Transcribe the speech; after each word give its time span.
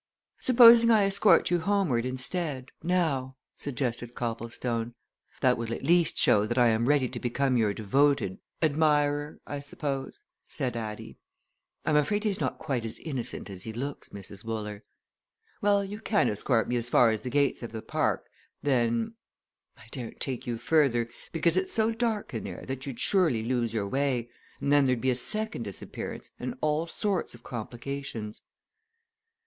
"Supposing 0.39 0.89
I 0.89 1.03
escort 1.05 1.51
you 1.51 1.59
homeward 1.59 2.07
instead 2.07 2.71
now?" 2.81 3.35
suggested 3.55 4.15
Copplestone. 4.15 4.95
"That 5.41 5.59
will 5.59 5.71
at 5.71 5.83
least 5.83 6.17
show 6.17 6.47
that 6.47 6.57
I 6.57 6.69
am 6.69 6.89
ready 6.89 7.07
to 7.07 7.19
become 7.19 7.55
your 7.55 7.71
devoted" 7.71 8.39
"Admirer, 8.63 9.39
I 9.45 9.59
suppose," 9.59 10.21
said 10.47 10.75
Addie. 10.75 11.19
"I'm 11.85 11.97
afraid 11.97 12.23
he's 12.23 12.39
not 12.41 12.57
quite 12.57 12.83
as 12.83 12.97
innocent 12.97 13.47
as 13.47 13.61
he 13.61 13.71
looks, 13.73 14.09
Mrs. 14.09 14.43
Wooler. 14.43 14.83
Well 15.61 15.83
you 15.85 15.99
can 15.99 16.29
escort 16.29 16.67
me 16.67 16.77
as 16.77 16.89
far 16.89 17.11
as 17.11 17.21
the 17.21 17.29
gates 17.29 17.61
of 17.61 17.71
the 17.71 17.83
park, 17.83 18.25
then 18.63 19.13
I 19.77 19.83
daren't 19.91 20.19
take 20.19 20.47
you 20.47 20.57
further, 20.57 21.09
because 21.31 21.55
it's 21.55 21.73
so 21.73 21.91
dark 21.91 22.33
in 22.33 22.43
there 22.43 22.65
that 22.65 22.87
you'd 22.87 22.99
surely 22.99 23.43
lose 23.43 23.71
your 23.71 23.87
way, 23.87 24.31
and 24.59 24.71
then 24.71 24.85
there'd 24.85 24.99
be 24.99 25.11
a 25.11 25.13
second 25.13 25.61
disappearance 25.61 26.31
and 26.39 26.55
all 26.59 26.87
sorts 26.87 27.35
of 27.35 27.43
complications." 27.43 28.41